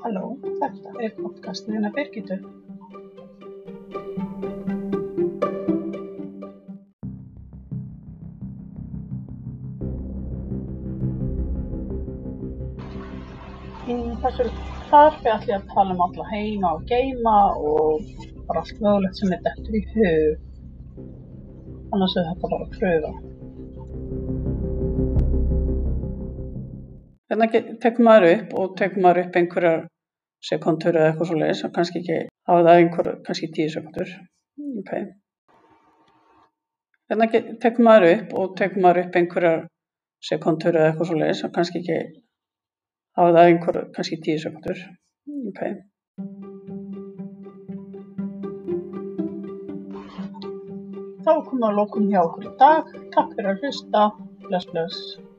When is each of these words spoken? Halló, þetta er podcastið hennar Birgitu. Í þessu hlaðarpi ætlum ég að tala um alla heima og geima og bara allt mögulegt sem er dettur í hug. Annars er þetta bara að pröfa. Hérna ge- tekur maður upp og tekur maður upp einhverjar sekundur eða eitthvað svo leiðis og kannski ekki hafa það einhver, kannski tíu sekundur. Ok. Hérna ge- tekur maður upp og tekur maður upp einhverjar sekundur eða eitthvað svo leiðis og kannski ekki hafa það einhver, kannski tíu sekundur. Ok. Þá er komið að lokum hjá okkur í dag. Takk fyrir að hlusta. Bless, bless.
Halló, 0.00 0.30
þetta 0.56 0.92
er 1.04 1.10
podcastið 1.12 1.74
hennar 1.76 1.90
Birgitu. 1.92 2.36
Í 13.84 13.98
þessu 14.22 14.46
hlaðarpi 14.88 15.34
ætlum 15.34 15.50
ég 15.50 15.58
að 15.58 15.68
tala 15.74 15.92
um 15.92 16.04
alla 16.06 16.28
heima 16.30 16.74
og 16.78 16.86
geima 16.88 17.36
og 17.60 18.08
bara 18.48 18.64
allt 18.64 18.80
mögulegt 18.80 19.20
sem 19.20 19.36
er 19.36 19.44
dettur 19.50 19.76
í 19.76 19.84
hug. 19.92 20.46
Annars 21.92 22.16
er 22.16 22.30
þetta 22.30 22.54
bara 22.56 22.64
að 22.64 22.78
pröfa. 22.78 23.29
Hérna 27.30 27.46
ge- 27.52 27.76
tekur 27.82 28.04
maður 28.06 28.32
upp 28.34 28.54
og 28.60 28.72
tekur 28.80 29.02
maður 29.04 29.24
upp 29.28 29.36
einhverjar 29.40 29.82
sekundur 30.50 30.96
eða 30.98 31.10
eitthvað 31.12 31.28
svo 31.30 31.36
leiðis 31.40 31.64
og 31.68 31.74
kannski 31.76 32.00
ekki 32.02 32.16
hafa 32.50 32.64
það 32.66 32.78
einhver, 32.80 33.10
kannski 33.26 33.48
tíu 33.56 33.68
sekundur. 33.74 34.14
Ok. 34.80 34.92
Hérna 37.10 37.28
ge- 37.34 37.44
tekur 37.62 37.86
maður 37.86 38.08
upp 38.16 38.34
og 38.40 38.56
tekur 38.62 38.82
maður 38.86 39.04
upp 39.04 39.20
einhverjar 39.22 39.62
sekundur 40.30 40.80
eða 40.80 40.90
eitthvað 40.90 41.10
svo 41.12 41.20
leiðis 41.22 41.44
og 41.46 41.54
kannski 41.58 41.82
ekki 41.84 42.00
hafa 43.20 43.36
það 43.38 43.44
einhver, 43.52 43.80
kannski 43.94 44.20
tíu 44.26 44.42
sekundur. 44.46 44.84
Ok. 45.52 45.64
Þá 51.20 51.30
er 51.36 51.42
komið 51.46 51.66
að 51.68 51.76
lokum 51.78 52.06
hjá 52.10 52.20
okkur 52.26 52.46
í 52.48 52.54
dag. 52.62 52.94
Takk 53.14 53.34
fyrir 53.36 53.52
að 53.54 53.64
hlusta. 53.66 54.06
Bless, 54.48 54.66
bless. 54.72 55.29